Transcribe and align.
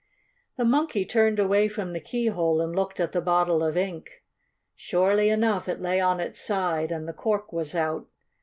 The 0.57 0.65
Monkey 0.65 1.05
turned 1.05 1.37
away 1.37 1.67
from 1.67 1.93
the 1.93 1.99
keyhole 1.99 2.59
and 2.59 2.75
looked 2.75 2.99
at 2.99 3.11
the 3.11 3.21
bottle 3.21 3.61
of 3.63 3.77
ink. 3.77 4.23
Surely 4.75 5.29
enough, 5.29 5.69
it 5.69 5.79
lay 5.79 5.99
on 5.99 6.19
its 6.19 6.41
side, 6.41 6.91
and 6.91 7.07
the 7.07 7.13
cork 7.13 7.53
was 7.53 7.75
out. 7.75 8.07